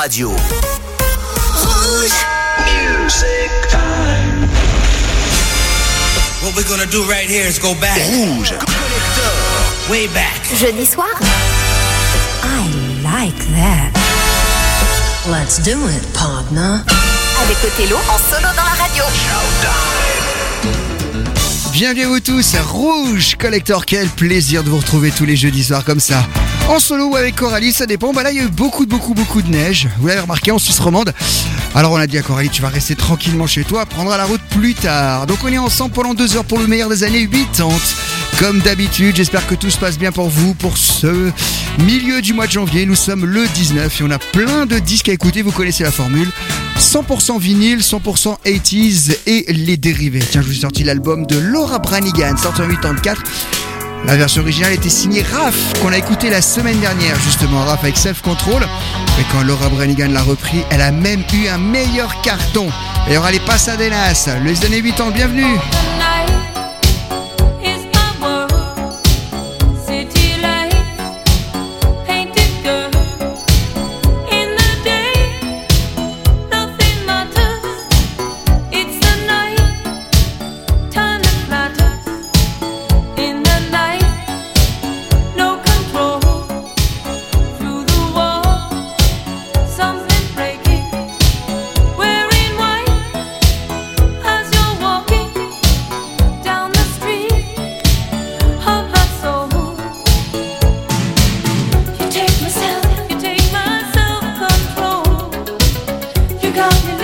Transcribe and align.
Radio. 0.00 0.30
Music 2.64 3.50
time. 3.68 4.48
What 6.40 6.56
we're 6.56 6.64
gonna 6.64 6.90
do 6.90 7.04
right 7.04 7.28
here 7.28 7.44
is 7.46 7.58
go 7.58 7.74
back. 7.74 7.98
Rouge. 8.08 8.52
Way 9.90 10.06
back. 10.14 10.40
Jeudi 10.56 10.86
soir. 10.86 11.12
I 12.42 12.64
like 13.04 13.36
that. 13.52 13.92
Let's 15.28 15.58
do 15.58 15.76
it, 15.88 16.02
partner. 16.14 16.82
Avec 17.42 17.58
Othello 17.62 17.98
en 18.08 18.18
solo 18.18 18.48
dans 18.56 18.64
la 18.64 18.76
radio. 18.80 19.04
Bienvenue 21.72 22.02
à 22.02 22.08
vous 22.08 22.20
tous, 22.20 22.56
Rouge 22.56 23.36
Collector, 23.38 23.86
quel 23.86 24.08
plaisir 24.08 24.64
de 24.64 24.70
vous 24.70 24.78
retrouver 24.78 25.12
tous 25.12 25.24
les 25.24 25.36
jeudis 25.36 25.62
soirs 25.64 25.84
comme 25.84 26.00
ça. 26.00 26.26
En 26.68 26.80
solo 26.80 27.10
ou 27.10 27.16
avec 27.16 27.36
Coralie, 27.36 27.72
ça 27.72 27.86
dépend. 27.86 28.12
Bah 28.12 28.24
là, 28.24 28.32
il 28.32 28.38
y 28.38 28.40
a 28.40 28.44
eu 28.44 28.48
beaucoup, 28.48 28.86
beaucoup, 28.86 29.14
beaucoup 29.14 29.40
de 29.40 29.48
neige. 29.48 29.88
Vous 30.00 30.08
l'avez 30.08 30.20
remarqué 30.20 30.50
en 30.50 30.58
Suisse 30.58 30.80
romande. 30.80 31.12
Alors 31.74 31.92
on 31.92 31.96
a 31.96 32.08
dit 32.08 32.18
à 32.18 32.22
Coralie, 32.22 32.50
tu 32.50 32.60
vas 32.60 32.68
rester 32.68 32.96
tranquillement 32.96 33.46
chez 33.46 33.62
toi, 33.62 33.86
prendra 33.86 34.16
la 34.16 34.24
route 34.24 34.40
plus 34.50 34.74
tard. 34.74 35.26
Donc 35.26 35.38
on 35.44 35.48
est 35.48 35.58
ensemble 35.58 35.92
pendant 35.92 36.14
deux 36.14 36.36
heures 36.36 36.44
pour 36.44 36.58
le 36.58 36.66
meilleur 36.66 36.88
des 36.88 37.04
années 37.04 37.28
80. 37.28 37.70
Comme 38.40 38.58
d'habitude, 38.60 39.14
j'espère 39.14 39.46
que 39.46 39.54
tout 39.54 39.70
se 39.70 39.78
passe 39.78 39.96
bien 39.96 40.10
pour 40.10 40.28
vous 40.28 40.54
pour 40.54 40.76
ce 40.76 41.30
milieu 41.78 42.20
du 42.20 42.32
mois 42.32 42.46
de 42.46 42.52
janvier. 42.52 42.84
Nous 42.84 42.96
sommes 42.96 43.24
le 43.24 43.46
19 43.46 44.00
et 44.00 44.04
on 44.04 44.10
a 44.10 44.18
plein 44.18 44.66
de 44.66 44.80
disques 44.80 45.08
à 45.08 45.12
écouter, 45.12 45.42
vous 45.42 45.52
connaissez 45.52 45.84
la 45.84 45.92
formule. 45.92 46.30
100% 46.80 47.38
vinyle, 47.38 47.80
100% 47.80 48.36
80s 48.44 49.16
et 49.26 49.44
les 49.52 49.76
dérivés. 49.76 50.20
Tiens, 50.20 50.40
je 50.40 50.46
vous 50.46 50.54
ai 50.54 50.60
sorti 50.60 50.82
l'album 50.82 51.26
de 51.26 51.38
Laura 51.38 51.78
Branigan, 51.78 52.36
sorti 52.38 52.62
en 52.62 52.68
84. 52.68 53.22
La 54.06 54.16
version 54.16 54.40
originale 54.40 54.72
était 54.72 54.88
signée 54.88 55.22
Raph, 55.22 55.74
qu'on 55.82 55.92
a 55.92 55.98
écouté 55.98 56.30
la 56.30 56.40
semaine 56.40 56.80
dernière, 56.80 57.14
justement, 57.20 57.60
Raph 57.64 57.82
avec 57.82 57.98
Self 57.98 58.22
Control. 58.22 58.62
Et 59.18 59.24
quand 59.30 59.42
Laura 59.42 59.68
Branigan 59.68 60.08
l'a 60.10 60.22
repris, 60.22 60.64
elle 60.70 60.80
a 60.80 60.90
même 60.90 61.22
eu 61.34 61.48
un 61.48 61.58
meilleur 61.58 62.22
carton. 62.22 62.68
Et 63.06 63.10
il 63.10 63.14
y 63.14 63.16
aura 63.18 63.30
les 63.30 63.40
Pasadenas, 63.40 64.30
les 64.42 64.64
années 64.64 64.82
80, 64.82 65.10
bienvenue 65.10 65.58
You 106.50 106.56
got 106.56 106.84
me 106.84 106.99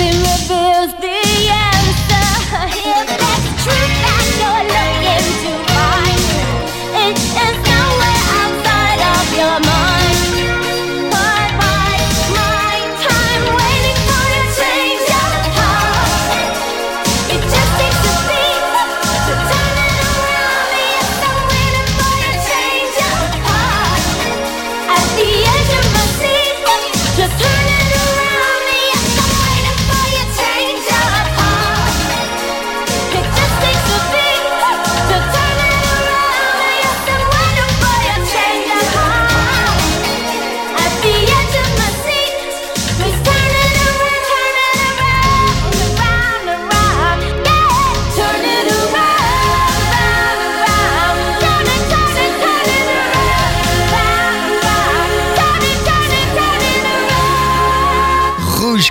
nothing 0.00 0.22
but 0.22 0.48
the 0.48 0.59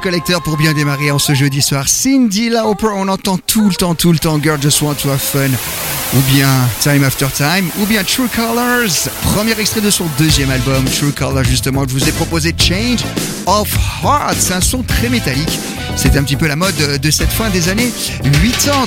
collecteur 0.10 0.42
pour 0.42 0.58
bien 0.58 0.74
démarrer 0.74 1.12
en 1.12 1.20
ce 1.20 1.36
jeudi 1.36 1.62
soir. 1.62 1.88
Cindy 1.88 2.50
Lauper, 2.50 2.88
on 2.96 3.08
entend 3.10 3.38
tout 3.38 3.70
le 3.70 3.76
temps, 3.76 3.94
tout 3.94 4.12
le 4.12 4.18
temps 4.18 4.42
Girl 4.42 4.60
Just 4.60 4.82
Want 4.82 4.96
to 4.96 5.08
Have 5.12 5.20
Fun, 5.20 5.50
ou 6.16 6.22
bien 6.34 6.50
Time 6.82 7.04
After 7.04 7.28
Time, 7.32 7.70
ou 7.80 7.86
bien 7.86 8.04
True 8.04 8.28
Colors. 8.36 9.08
Premier 9.22 9.52
extrait 9.60 9.82
de 9.82 9.92
son 9.92 10.08
deuxième 10.18 10.50
album, 10.50 10.84
True 10.86 11.12
Colors, 11.12 11.44
justement, 11.44 11.84
je 11.88 11.94
vous 11.94 12.10
ai 12.10 12.12
proposé 12.12 12.56
Change 12.58 13.06
of 13.46 13.72
Heart. 14.04 14.38
C'est 14.40 14.54
un 14.56 14.62
son 14.62 14.82
très 14.82 15.10
métallique. 15.10 15.60
C'est 15.96 16.18
un 16.18 16.24
petit 16.24 16.38
peu 16.38 16.48
la 16.48 16.56
mode 16.56 16.76
de 16.76 17.12
cette 17.12 17.30
fin 17.30 17.52
des 17.52 17.70
années 17.70 17.92
80 18.24 18.86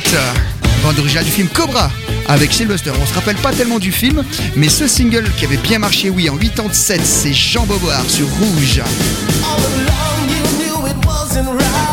bande 0.82 0.98
originale 0.98 1.24
du 1.24 1.30
film 1.30 1.46
Cobra 1.46 1.88
avec 2.26 2.52
Sylvester. 2.52 2.90
On 3.00 3.06
se 3.06 3.14
rappelle 3.14 3.36
pas 3.36 3.52
tellement 3.52 3.78
du 3.78 3.92
film, 3.92 4.24
mais 4.56 4.68
ce 4.68 4.88
single 4.88 5.30
qui 5.36 5.44
avait 5.44 5.56
bien 5.56 5.78
marché, 5.78 6.10
oui, 6.10 6.28
en 6.28 6.36
87, 6.36 7.00
c'est 7.04 7.32
Jean 7.32 7.64
Boboard 7.64 8.10
sur 8.10 8.26
Rouge. 8.26 8.82
Oh, 9.44 10.11
dancing 11.34 11.56
right. 11.56 11.91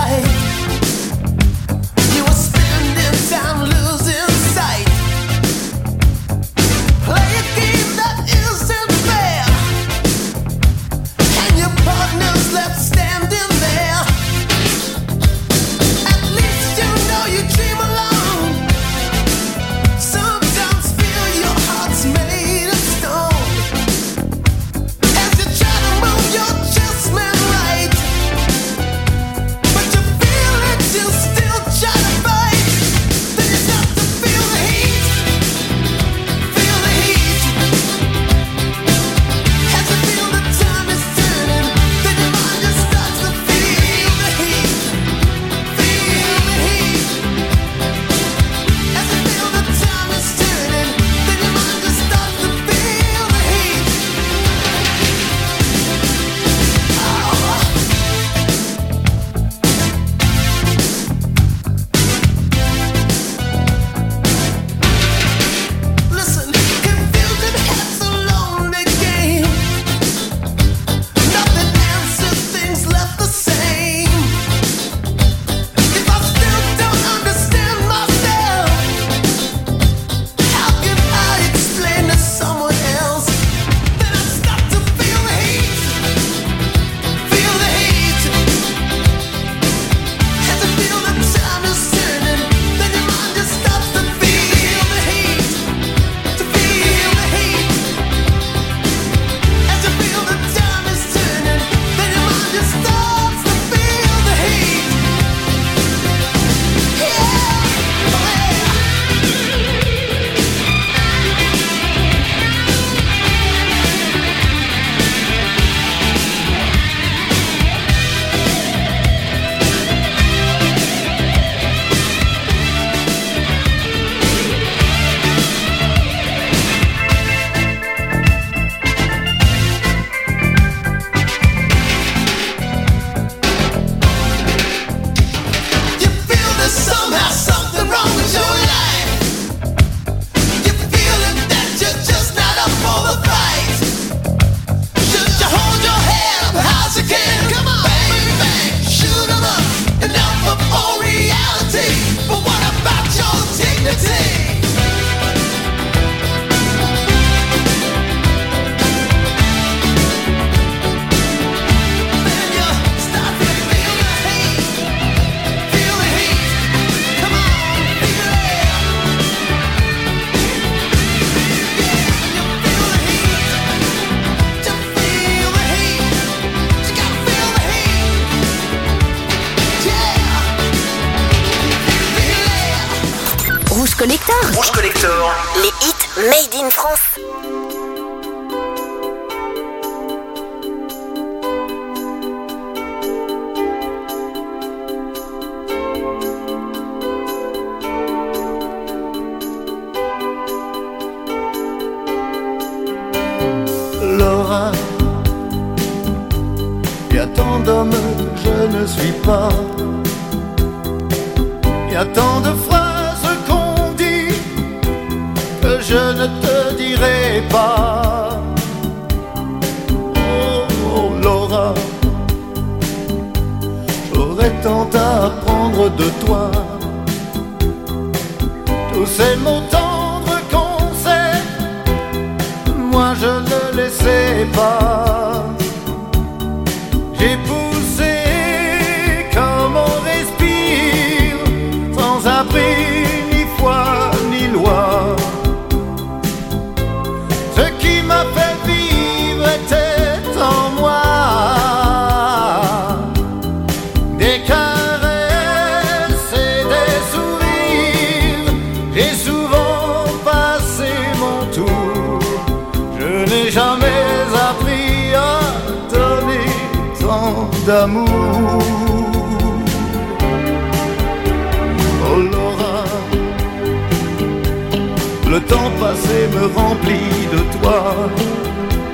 Rempli 276.56 277.02
de 277.32 277.42
toi. 277.58 277.82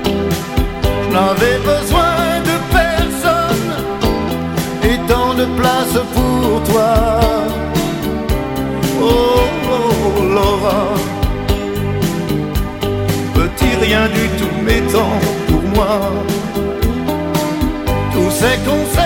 Je 0.04 1.12
n'avais 1.12 1.58
besoin 1.58 2.40
de 2.48 2.56
personne 2.80 3.70
et 4.82 4.98
tant 5.08 5.34
de 5.34 5.46
place 5.58 5.98
pour 6.14 6.62
toi. 6.70 6.94
Oh, 9.00 9.40
oh 9.72 10.22
Laura, 10.34 10.82
petit 13.34 13.74
rien 13.80 14.06
du 14.08 14.28
tout, 14.38 14.56
mais 14.64 14.82
pour 15.48 15.62
moi. 15.74 15.96
Tous 18.12 18.30
ces 18.30 18.58
conseils 18.68 19.05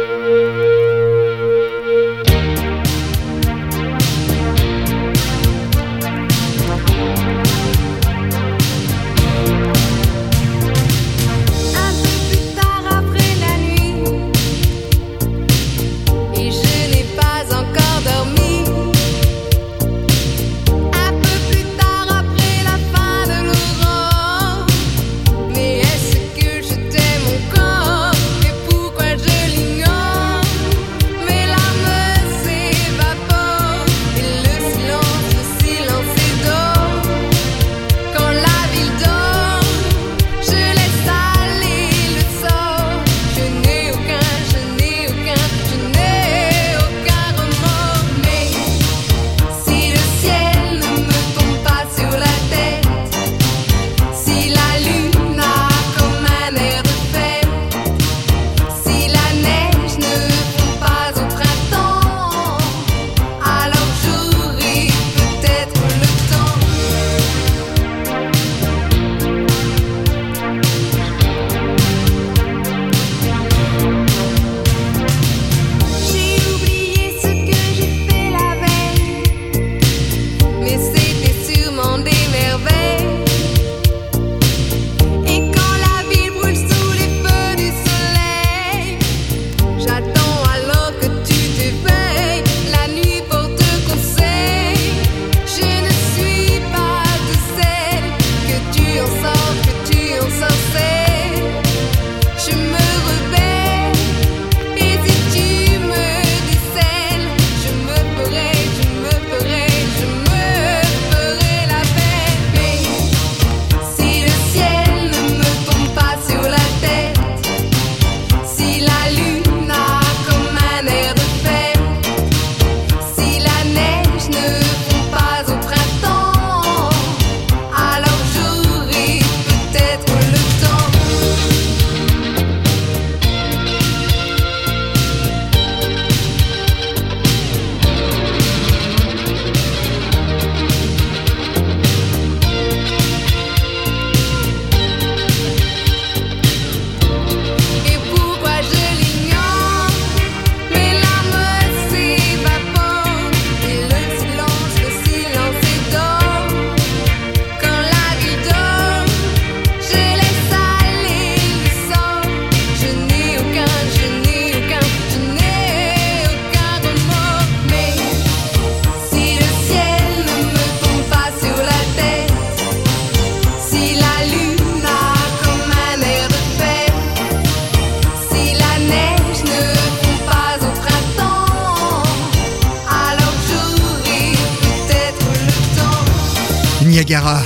Niagara. 187.11 187.43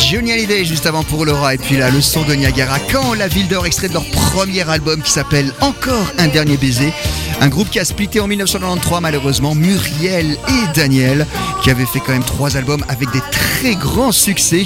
Johnny 0.00 0.32
Hallyday 0.32 0.64
juste 0.64 0.84
avant 0.84 1.04
pour 1.04 1.24
Laura 1.24 1.54
et 1.54 1.58
puis 1.58 1.76
là 1.76 1.90
le 1.90 2.00
son 2.00 2.24
de 2.24 2.34
Niagara. 2.34 2.80
Quand 2.90 3.14
la 3.14 3.28
ville 3.28 3.46
d'or 3.46 3.64
extrait 3.64 3.86
de 3.88 3.92
leur 3.92 4.04
premier 4.10 4.68
album 4.68 5.00
qui 5.00 5.12
s'appelle 5.12 5.52
Encore 5.60 6.12
un 6.18 6.26
dernier 6.26 6.56
baiser. 6.56 6.92
Un 7.40 7.48
groupe 7.48 7.70
qui 7.70 7.78
a 7.78 7.86
splitté 7.86 8.20
en 8.20 8.26
1993 8.26 9.00
malheureusement, 9.00 9.54
Muriel 9.54 10.32
et 10.32 10.74
Daniel, 10.74 11.26
qui 11.62 11.70
avaient 11.70 11.86
fait 11.86 12.00
quand 12.00 12.12
même 12.12 12.22
trois 12.22 12.58
albums 12.58 12.84
avec 12.88 13.10
des 13.12 13.20
très 13.30 13.74
grands 13.76 14.12
succès. 14.12 14.64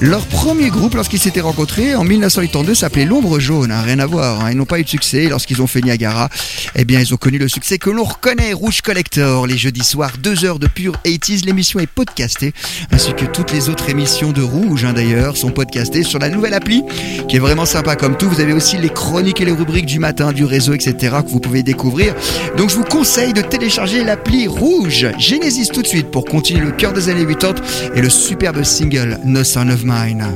Leur 0.00 0.24
premier 0.26 0.70
groupe, 0.70 0.94
lorsqu'ils 0.94 1.18
s'étaient 1.18 1.42
rencontrés 1.42 1.94
en 1.94 2.04
1982, 2.04 2.74
s'appelait 2.74 3.04
L'Ombre 3.04 3.38
Jaune, 3.38 3.70
hein, 3.70 3.82
rien 3.82 3.98
à 3.98 4.06
voir. 4.06 4.40
Hein. 4.40 4.52
Ils 4.52 4.56
n'ont 4.56 4.64
pas 4.64 4.78
eu 4.78 4.84
de 4.84 4.88
succès 4.88 5.28
lorsqu'ils 5.28 5.60
ont 5.60 5.66
fait 5.66 5.82
Niagara. 5.82 6.30
Eh 6.76 6.86
bien, 6.86 6.98
ils 6.98 7.12
ont 7.12 7.18
connu 7.18 7.36
le 7.36 7.48
succès 7.48 7.76
que 7.76 7.90
l'on 7.90 8.04
reconnaît, 8.04 8.54
Rouge 8.54 8.80
Collector, 8.80 9.46
les 9.46 9.58
jeudis 9.58 9.84
soirs, 9.84 10.12
deux 10.18 10.46
heures 10.46 10.58
de 10.58 10.66
pure 10.66 10.94
80s. 11.04 11.44
L'émission 11.44 11.78
est 11.78 11.86
podcastée, 11.86 12.54
ainsi 12.90 13.12
que 13.12 13.26
toutes 13.26 13.52
les 13.52 13.68
autres 13.68 13.90
émissions 13.90 14.32
de 14.32 14.42
Rouge, 14.42 14.86
hein, 14.86 14.94
d'ailleurs, 14.94 15.36
sont 15.36 15.50
podcastées 15.50 16.04
sur 16.04 16.18
la 16.18 16.30
nouvelle 16.30 16.54
appli, 16.54 16.84
qui 17.28 17.36
est 17.36 17.40
vraiment 17.40 17.66
sympa 17.66 17.96
comme 17.96 18.16
tout. 18.16 18.30
Vous 18.30 18.40
avez 18.40 18.54
aussi 18.54 18.78
les 18.78 18.88
chroniques 18.88 19.42
et 19.42 19.44
les 19.44 19.52
rubriques 19.52 19.86
du 19.86 19.98
matin, 19.98 20.32
du 20.32 20.46
réseau, 20.46 20.72
etc., 20.72 21.16
que 21.22 21.30
vous 21.30 21.40
pouvez 21.40 21.62
découvrir 21.62 21.97
donc 22.56 22.70
je 22.70 22.76
vous 22.76 22.84
conseille 22.84 23.32
de 23.32 23.42
télécharger 23.42 24.04
l'appli 24.04 24.46
rouge 24.46 25.06
Genesis 25.18 25.68
tout 25.68 25.82
de 25.82 25.86
suite 25.86 26.10
pour 26.10 26.24
continuer 26.24 26.64
le 26.64 26.72
cœur 26.72 26.92
des 26.92 27.08
années 27.08 27.26
80 27.26 27.54
et 27.94 28.00
le 28.00 28.10
superbe 28.10 28.62
single 28.62 29.18
No 29.24 29.44
Son 29.44 29.68
of 29.68 29.82
Mine. 29.84 30.26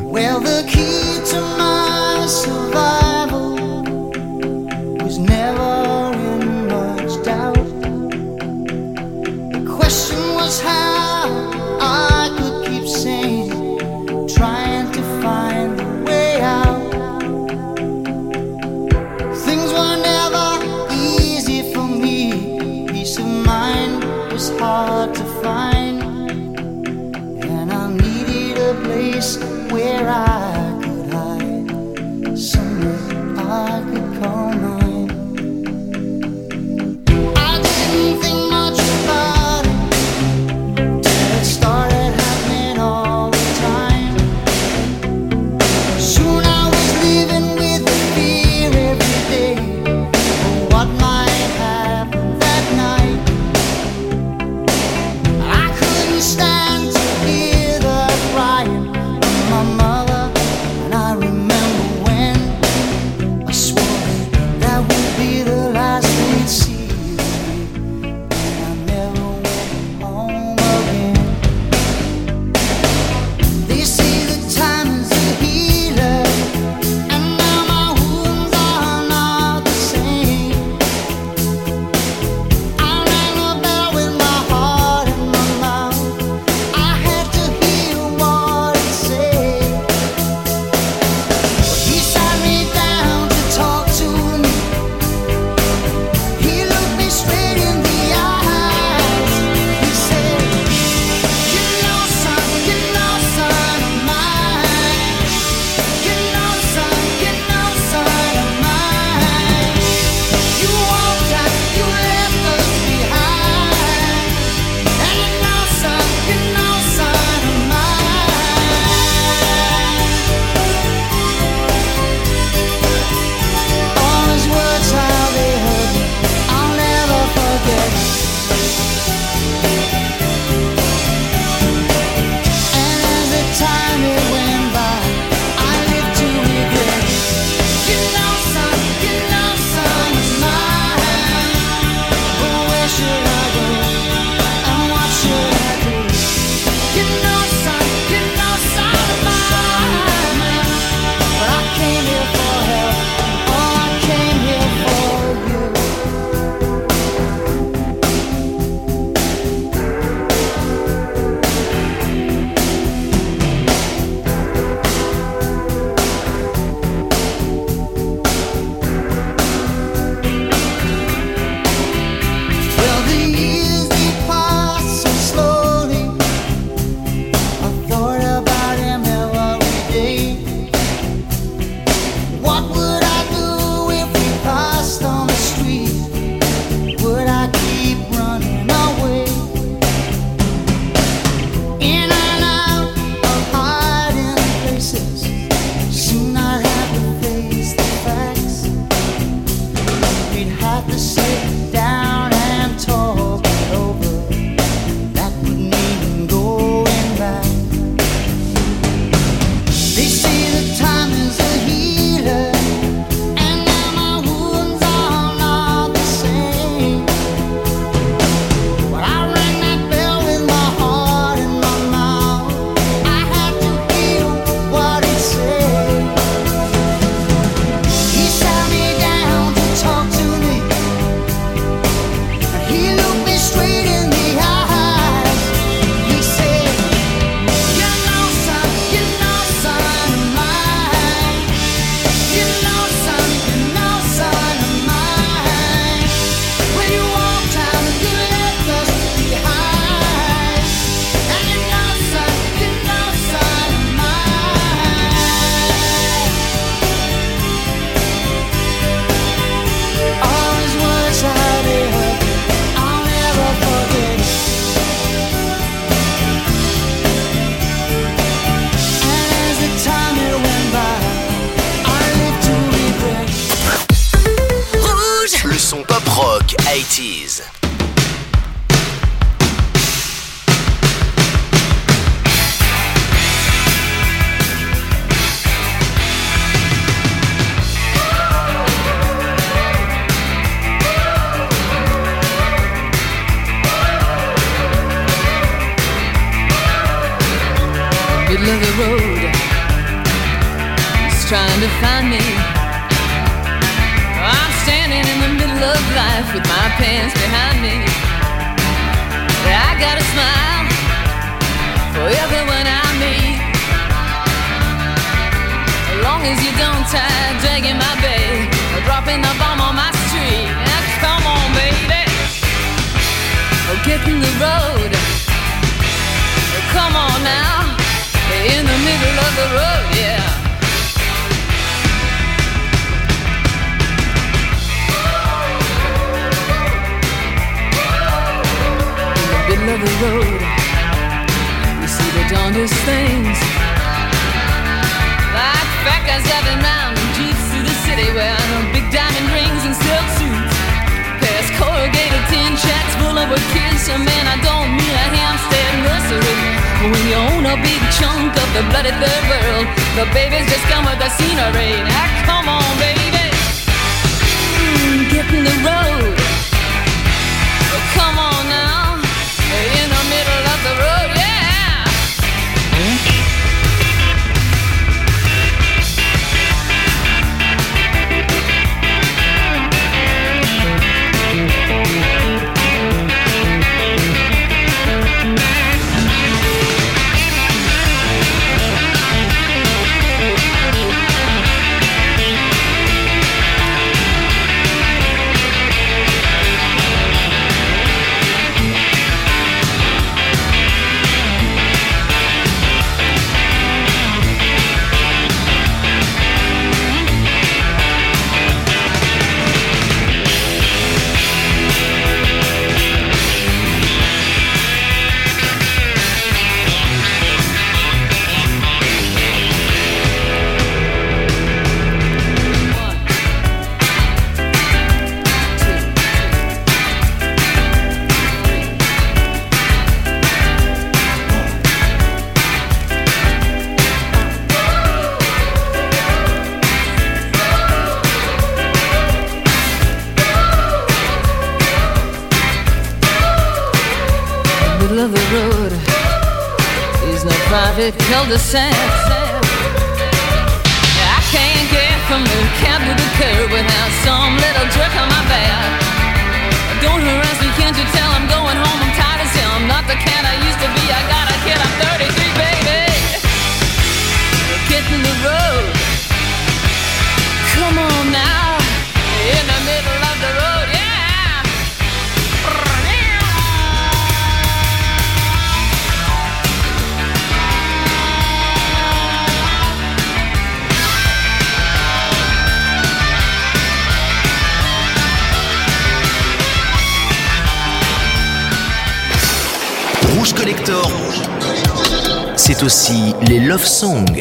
Les 493.82 494.11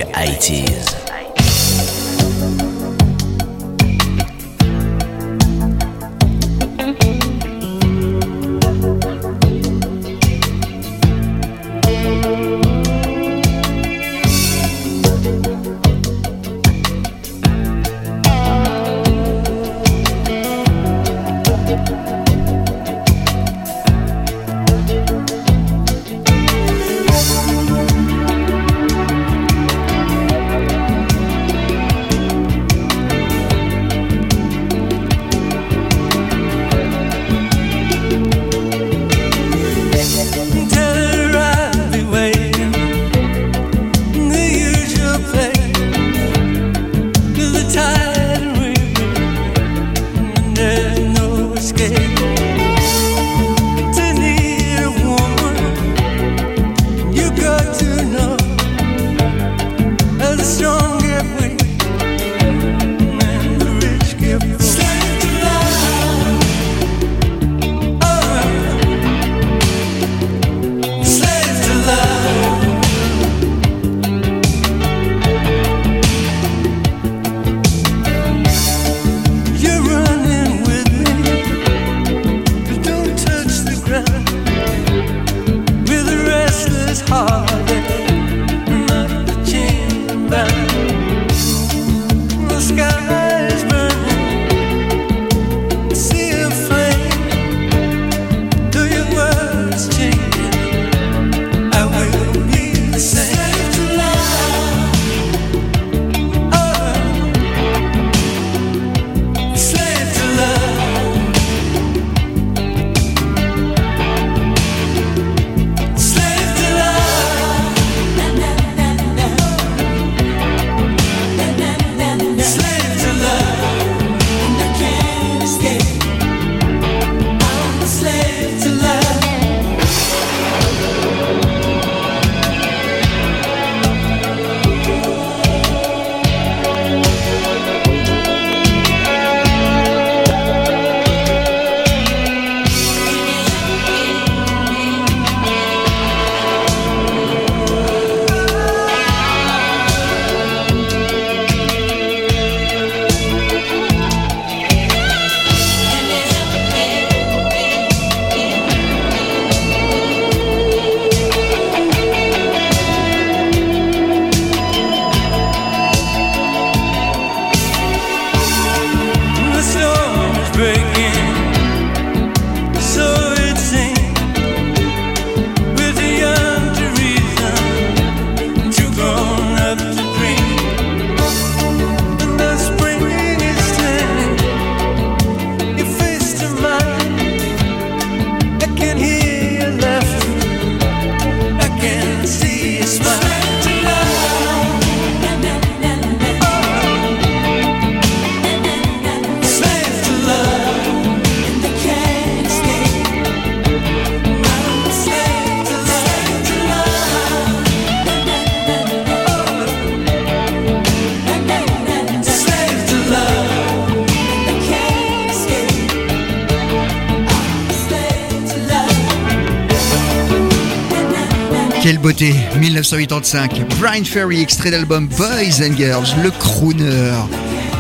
1985, 222.97 223.79
Brian 223.79 224.03
Ferry, 224.03 224.41
extrait 224.41 224.71
d'album 224.71 225.07
Boys 225.07 225.61
and 225.61 225.77
Girls, 225.77 226.13
le 226.23 226.29
crooner 226.31 227.13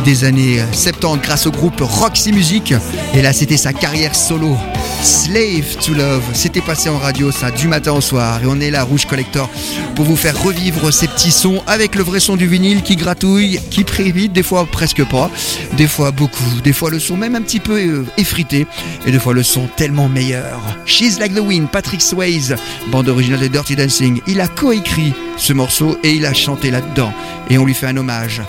des 0.03 0.23
années 0.23 0.61
70 0.71 1.21
grâce 1.21 1.47
au 1.47 1.51
groupe 1.51 1.81
Roxy 1.81 2.31
Music. 2.31 2.73
Et 3.13 3.21
là, 3.21 3.33
c'était 3.33 3.57
sa 3.57 3.73
carrière 3.73 4.15
solo. 4.15 4.57
Slave 5.03 5.77
to 5.83 5.93
Love, 5.93 6.23
c'était 6.33 6.61
passé 6.61 6.87
en 6.87 6.97
radio 6.97 7.31
ça 7.31 7.49
du 7.49 7.67
matin 7.67 7.93
au 7.93 8.01
soir 8.01 8.39
et 8.43 8.45
on 8.45 8.59
est 8.59 8.69
là 8.69 8.83
Rouge 8.83 9.07
Collector 9.07 9.49
pour 9.95 10.05
vous 10.05 10.15
faire 10.15 10.39
revivre 10.39 10.93
ces 10.93 11.07
petits 11.07 11.31
sons 11.31 11.63
avec 11.65 11.95
le 11.95 12.03
vrai 12.03 12.19
son 12.19 12.35
du 12.35 12.45
vinyle 12.45 12.83
qui 12.83 12.95
gratouille, 12.95 13.59
qui 13.71 13.83
vite, 14.11 14.31
des 14.31 14.43
fois 14.43 14.65
presque 14.65 15.03
pas, 15.05 15.31
des 15.75 15.87
fois 15.87 16.11
beaucoup, 16.11 16.61
des 16.63 16.73
fois 16.73 16.91
le 16.91 16.99
son 16.99 17.17
même 17.17 17.35
un 17.35 17.41
petit 17.41 17.59
peu 17.59 17.79
euh, 17.79 18.05
effrité 18.17 18.67
et 19.07 19.11
des 19.11 19.19
fois 19.19 19.33
le 19.33 19.41
son 19.41 19.67
tellement 19.75 20.07
meilleur. 20.07 20.61
She's 20.85 21.17
Like 21.19 21.33
the 21.33 21.39
Wind, 21.39 21.69
Patrick 21.71 22.01
Swayze, 22.01 22.55
bande 22.91 23.09
originale 23.09 23.39
de 23.39 23.47
Dirty 23.47 23.75
Dancing, 23.75 24.21
il 24.27 24.39
a 24.39 24.47
coécrit 24.47 25.13
ce 25.35 25.53
morceau 25.53 25.97
et 26.03 26.11
il 26.11 26.25
a 26.27 26.33
chanté 26.33 26.69
là-dedans 26.69 27.11
et 27.49 27.57
on 27.57 27.65
lui 27.65 27.73
fait 27.73 27.87
un 27.87 27.97
hommage 27.97 28.41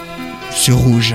sur 0.54 0.76
Rouge. 0.76 1.14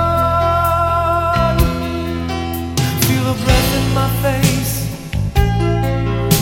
Breath 3.43 3.71
in 3.79 3.85
my 3.93 4.09
face, 4.25 4.73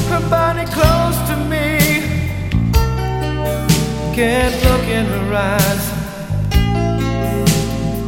her 0.09 0.23
body 0.29 0.65
close 0.77 1.17
to 1.29 1.35
me. 1.51 1.67
Can't 4.15 4.55
look 4.65 4.85
in 4.87 5.05
her 5.05 5.33
eyes. 5.35 5.85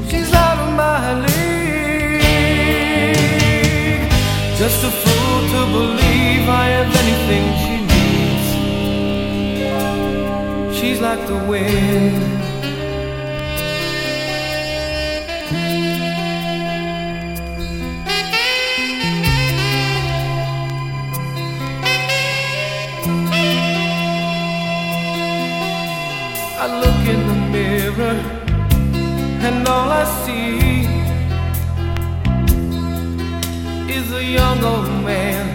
She's 0.09 0.31
my 0.31 1.13
league. 1.25 2.31
Just 4.57 4.83
a 4.83 4.91
fool 5.01 5.39
to 5.53 5.61
believe 5.77 6.43
I 6.49 6.65
have 6.75 6.91
anything 7.03 7.45
she 7.61 7.75
needs. 7.93 8.47
She's 10.77 10.99
like 11.01 11.21
the 11.27 11.39
wind. 11.51 12.40
Is 33.87 34.11
a 34.13 34.23
young 34.23 34.63
old 34.63 34.87
man 35.05 35.45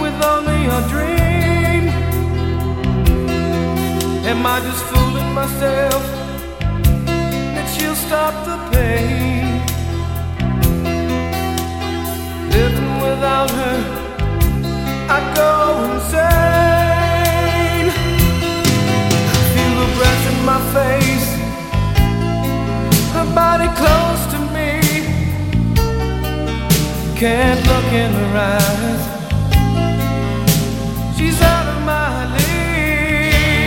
with 0.00 0.14
only 0.22 0.66
a 0.66 0.80
dream. 0.88 1.88
Am 4.24 4.46
I 4.46 4.60
just 4.60 4.84
fooling 4.84 5.32
myself 5.34 6.02
that 7.54 7.66
she'll 7.74 7.96
stop 7.96 8.34
the 8.46 8.56
pain? 8.70 9.41
Can't 27.22 27.62
look 27.68 27.90
in 27.92 28.10
her 28.10 28.34
eyes. 28.36 29.02
She's 31.16 31.40
out 31.40 31.66
of 31.72 31.78
my 31.86 32.26
league. 32.34 33.62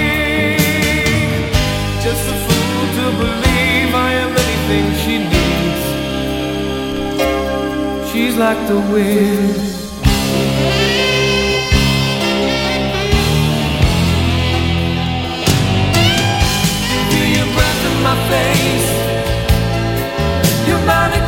Just 2.03 2.23
a 2.33 2.35
fool 2.43 2.81
to 2.97 3.05
believe 3.23 3.95
I 3.95 4.11
am 4.23 4.31
anything 4.43 4.85
she 5.03 5.15
needs. 5.33 5.83
She's 8.11 8.35
like 8.35 8.59
the 8.67 8.79
wind. 8.91 9.55
Feel 17.09 17.29
your 17.37 17.49
breath 17.55 17.81
in 17.89 17.95
my 18.03 18.15
face. 18.31 18.89
Your 20.67 20.81
body 20.85 21.24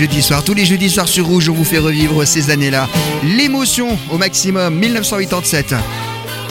jeudis 0.00 0.22
soirs, 0.22 0.42
tous 0.42 0.54
les 0.54 0.64
jeudis 0.64 0.88
soirs 0.88 1.08
sur 1.08 1.26
Rouge, 1.26 1.50
on 1.50 1.52
vous 1.52 1.64
fait 1.64 1.76
revivre 1.78 2.26
ces 2.26 2.48
années-là. 2.48 2.88
L'émotion 3.22 3.98
au 4.10 4.16
maximum, 4.16 4.74
1987. 4.74 5.74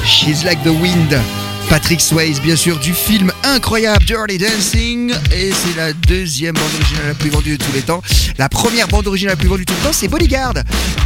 She's 0.06 0.44
like 0.44 0.62
the 0.62 0.68
wind. 0.68 1.20
Patrick 1.68 2.00
Swayze, 2.00 2.40
bien 2.42 2.56
sûr, 2.56 2.78
du 2.78 2.94
film 2.94 3.32
incroyable 3.44 4.06
Dirty 4.06 4.38
Dancing. 4.38 5.16
Et 5.36 5.52
c'est 5.52 5.76
la 5.76 5.94
deuxième 5.94 6.54
bande 6.54 6.70
originale 6.80 7.08
la 7.08 7.14
plus 7.16 7.32
vendue 7.32 7.58
de 7.58 7.64
tous 7.64 7.74
les 7.74 7.82
temps. 7.82 8.04
La 8.38 8.50
première 8.50 8.88
bande 8.88 9.08
originale 9.08 9.34
la 9.34 9.40
plus 9.40 9.50
vendue 9.50 9.66
de 9.66 9.72
tous 9.72 9.80
les 9.80 9.88
temps, 9.88 9.94
c'est 9.94 10.08
Bodyguard. 10.08 10.54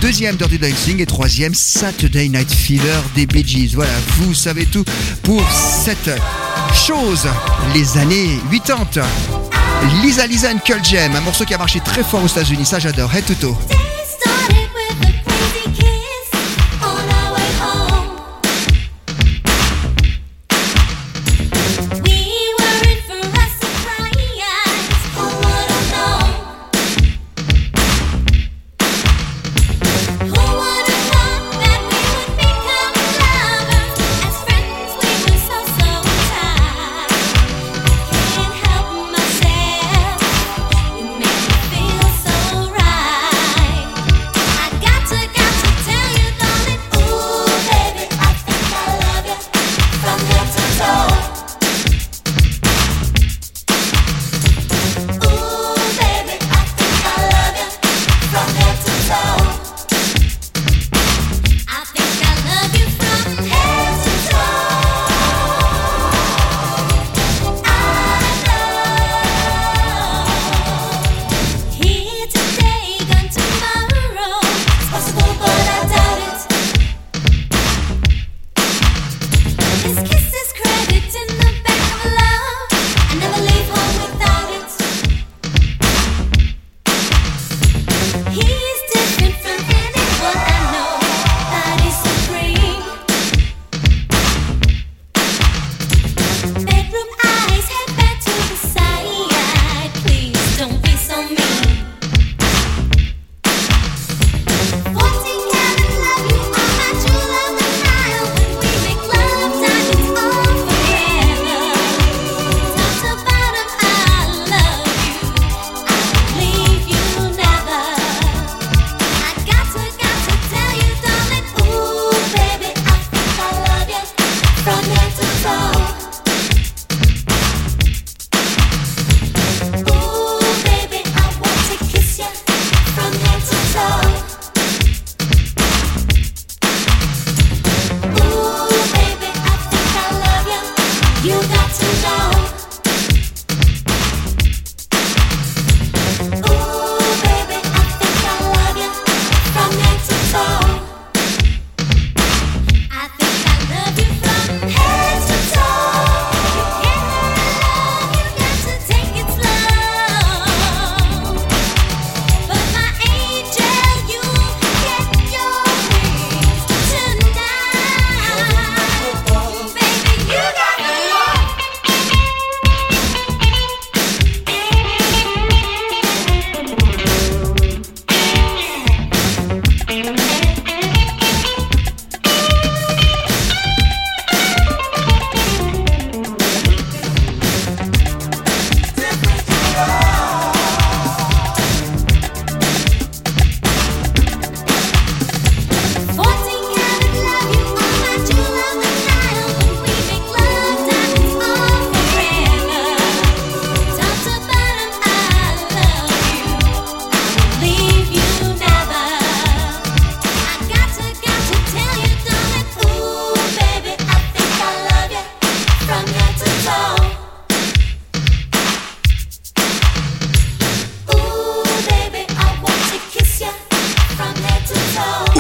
Deuxième 0.02 0.36
Dirty 0.36 0.60
Dancing 0.60 1.00
et 1.00 1.06
troisième 1.06 1.54
Saturday 1.54 2.28
Night 2.28 2.54
Fever 2.54 3.00
des 3.16 3.26
Bee 3.26 3.48
Gees. 3.48 3.72
Voilà, 3.74 3.94
vous 4.18 4.34
savez 4.34 4.66
tout 4.66 4.84
pour 5.22 5.42
cette 5.50 6.12
chose. 6.74 7.26
Les 7.74 7.98
années 7.98 8.38
80. 8.52 9.53
Lisa 10.02 10.26
Lisa 10.28 10.50
and 10.50 10.60
Jam, 10.84 11.16
un 11.16 11.22
morceau 11.22 11.46
qui 11.46 11.54
a 11.54 11.58
marché 11.58 11.80
très 11.80 12.04
fort 12.04 12.24
aux 12.24 12.28
États-Unis. 12.28 12.66
Ça, 12.66 12.80
j'adore. 12.80 13.14
Head 13.14 13.26
to 13.26 13.56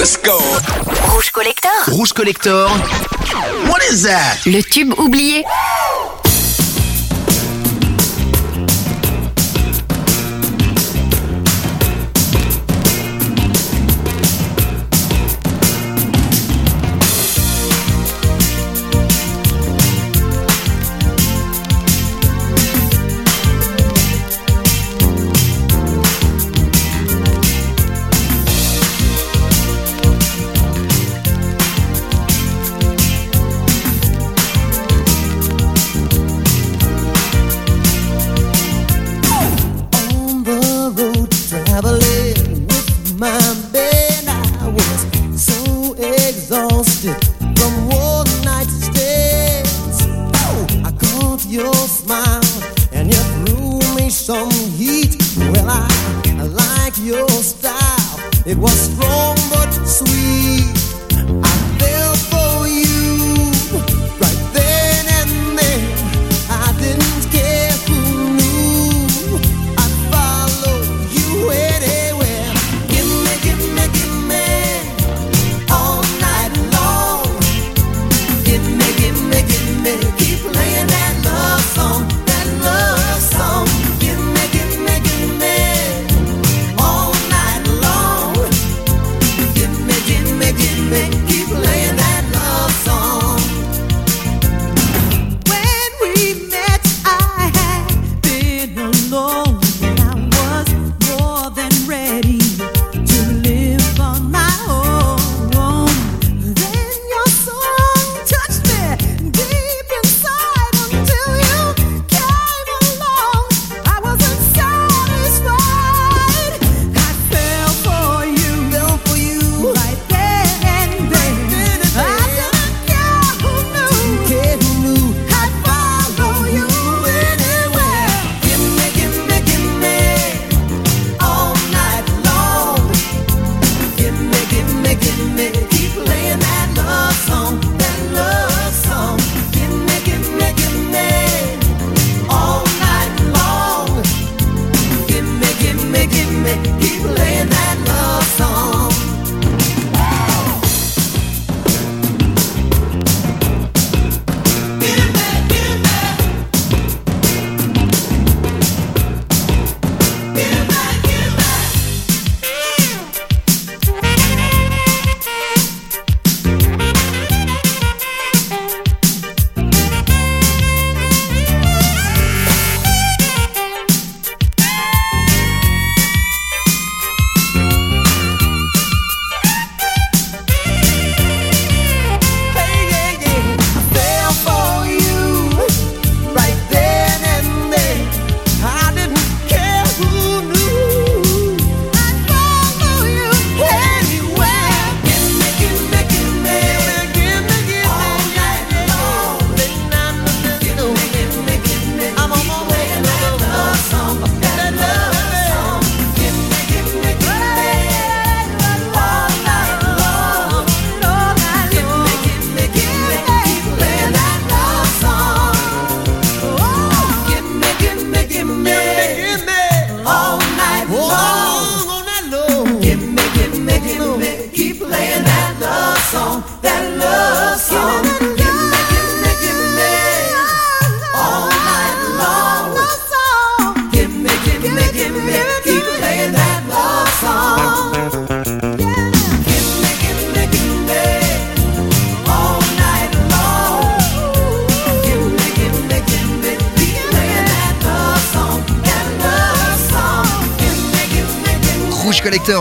Let's 0.03 0.17
go. 0.17 0.37
Rouge 1.13 1.29
collector. 1.31 1.69
Rouge 1.87 2.11
collector. 2.11 2.67
What 3.69 3.81
is 3.89 4.03
that? 4.03 4.45
Le 4.45 4.61
tube 4.61 4.93
oublié. 4.99 5.45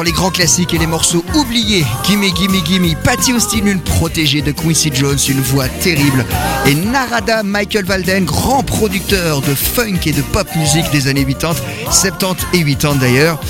les 0.05 0.13
grands 0.13 0.31
classiques 0.31 0.75
et 0.75 0.79
les 0.79 0.87
morceaux 0.87 1.25
oubliés. 1.35 1.85
Gimme, 2.05 2.25
gimme, 2.35 2.63
gimme. 2.65 2.95
Patty 3.03 3.33
Austin, 3.33 3.67
une 3.67 3.81
protégée 3.81 4.41
de 4.41 4.53
Quincy 4.53 4.91
Jones, 4.95 5.19
une 5.29 5.41
voix 5.41 5.69
terrible. 5.69 6.25
Et 6.67 6.75
Narada 6.75 7.43
Michael 7.43 7.85
Valden, 7.85 8.25
grand 8.25 8.63
producteur 8.63 9.41
de 9.41 9.55
funk 9.55 10.01
et 10.07 10.13
de 10.13 10.23
pop 10.23 10.47
musique 10.55 10.91
des 10.93 11.09
années 11.09 11.25
80, 11.25 11.55
70 11.91 12.47
et 12.53 12.65
80 12.65 12.97
d'ailleurs. 13.01 13.41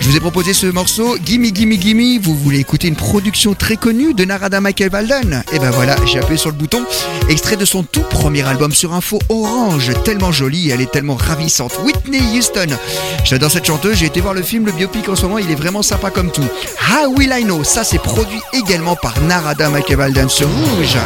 Je 0.00 0.08
vous 0.08 0.16
ai 0.16 0.20
proposé 0.20 0.54
ce 0.54 0.66
morceau, 0.66 1.18
Gimme 1.18 1.52
Gimme 1.52 1.74
Gimme. 1.74 2.18
Vous 2.22 2.34
voulez 2.34 2.58
écouter 2.58 2.88
une 2.88 2.96
production 2.96 3.54
très 3.54 3.76
connue 3.76 4.14
de 4.14 4.24
Narada 4.24 4.60
Michael 4.60 4.90
Walden 4.90 5.44
Et 5.52 5.58
ben 5.58 5.70
voilà, 5.70 5.94
j'ai 6.06 6.18
appuyé 6.18 6.38
sur 6.38 6.50
le 6.50 6.56
bouton. 6.56 6.84
Extrait 7.28 7.56
de 7.56 7.66
son 7.66 7.82
tout 7.82 8.02
premier 8.08 8.42
album 8.48 8.72
sur 8.72 8.94
info 8.94 9.18
orange, 9.28 9.92
tellement 10.04 10.32
jolie, 10.32 10.70
elle 10.70 10.80
est 10.80 10.90
tellement 10.90 11.16
ravissante. 11.16 11.78
Whitney 11.84 12.22
Houston. 12.36 12.76
J'adore 13.24 13.50
cette 13.50 13.66
chanteuse, 13.66 13.98
j'ai 13.98 14.06
été 14.06 14.20
voir 14.20 14.32
le 14.32 14.42
film, 14.42 14.64
le 14.66 14.72
biopic 14.72 15.08
en 15.08 15.16
ce 15.16 15.22
moment, 15.22 15.38
il 15.38 15.50
est 15.50 15.54
vraiment 15.54 15.82
sympa 15.82 16.10
comme 16.10 16.32
tout. 16.32 16.48
How 16.90 17.14
Will 17.14 17.32
I 17.38 17.44
Know, 17.44 17.62
ça 17.62 17.84
c'est 17.84 18.00
produit 18.00 18.40
également 18.54 18.96
par 18.96 19.20
Narada 19.22 19.68
Michael 19.68 19.98
Walden 19.98 20.28
sur 20.30 20.48
Rouge. 20.48 20.96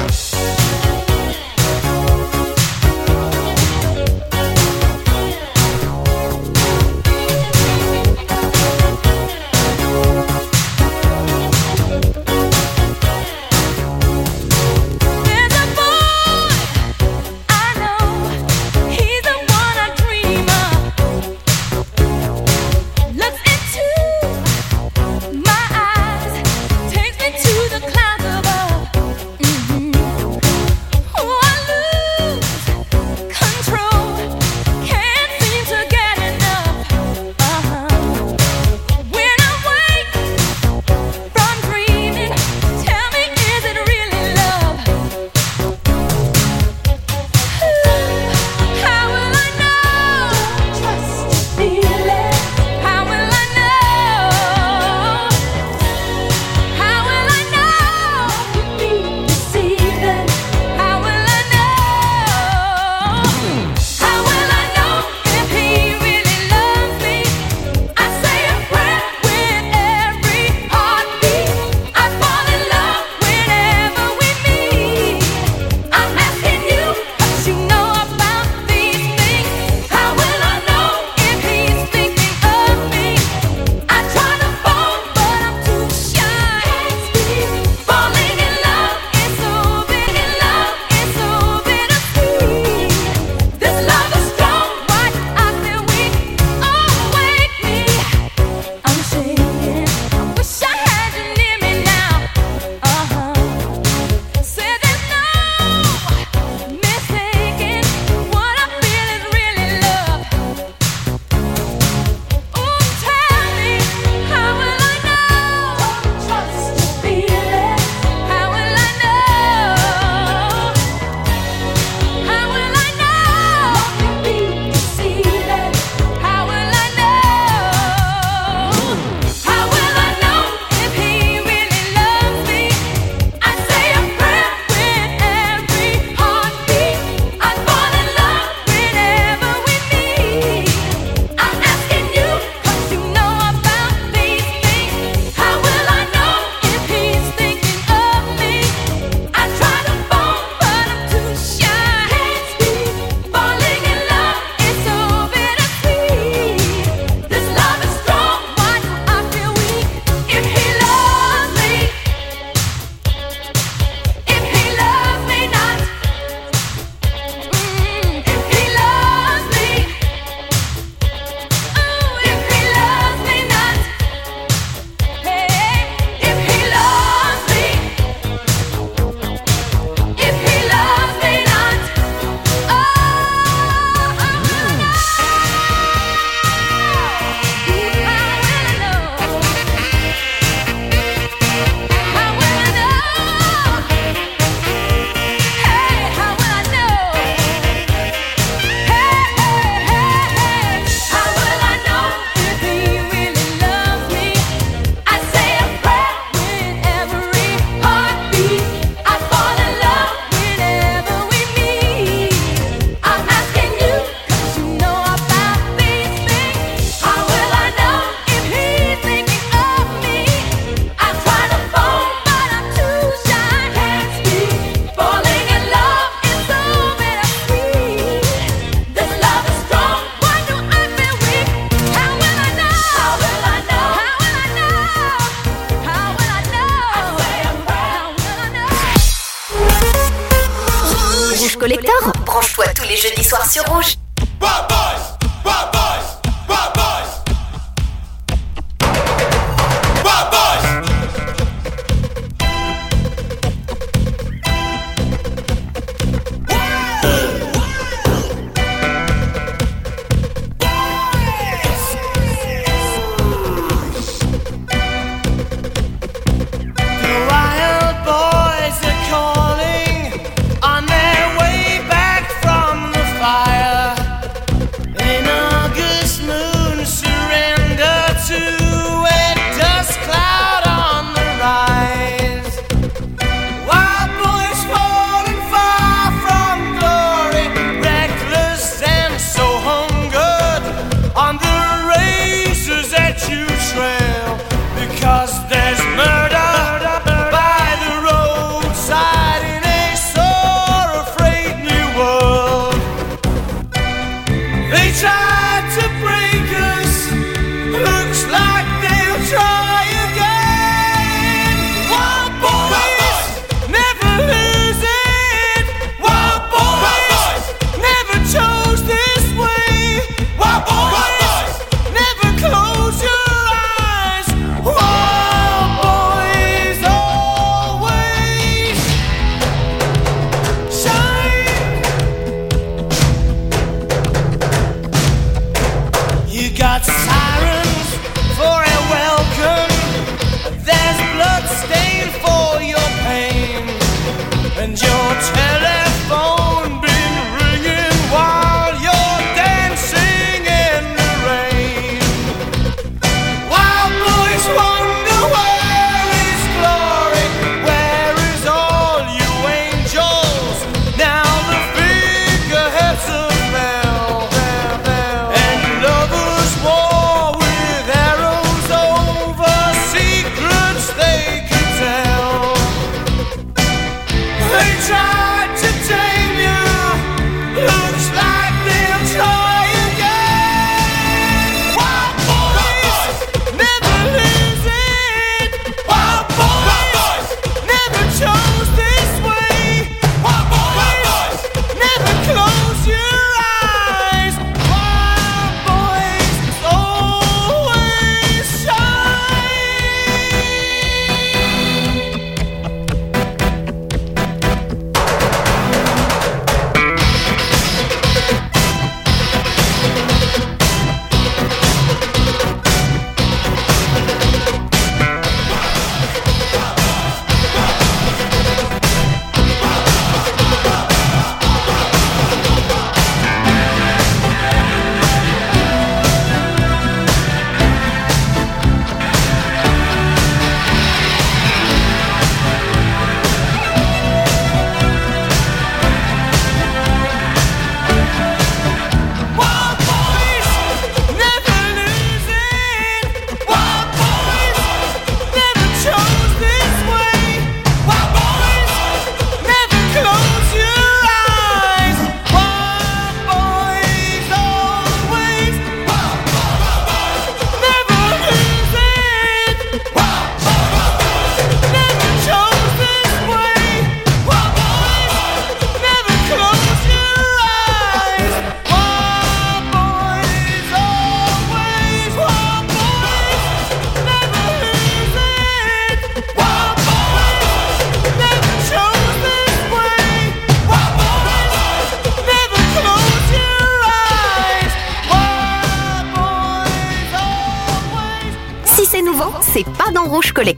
Dans 490.44 490.52